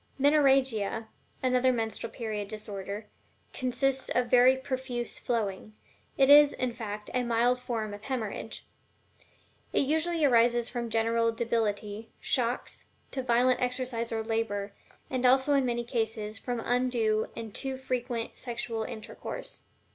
MENORRHAGIA, 0.17 1.09
another 1.43 1.71
menstrual 1.71 2.11
period 2.11 2.47
disorder, 2.47 3.05
consists 3.53 4.09
of 4.09 4.31
very 4.31 4.57
profuse 4.57 5.19
flowing 5.19 5.73
it 6.17 6.27
is, 6.27 6.53
in 6.53 6.73
fact, 6.73 7.11
a 7.13 7.21
mild 7.21 7.59
form 7.59 7.93
of 7.93 8.03
hemorrhage. 8.05 8.65
It 9.71 9.81
usually 9.81 10.25
arises 10.25 10.69
from 10.69 10.89
general 10.89 11.31
debility, 11.31 12.09
shocks, 12.19 12.87
too 13.11 13.21
violent 13.21 13.61
exercise 13.61 14.11
or 14.11 14.23
labor, 14.23 14.73
and 15.11 15.23
also 15.23 15.53
in 15.53 15.67
many 15.67 15.83
cases 15.83 16.39
from 16.39 16.59
undue 16.61 17.27
and 17.35 17.53
too 17.53 17.77
frequent 17.77 18.39
sexual 18.39 18.81
intercourse. 18.81 19.61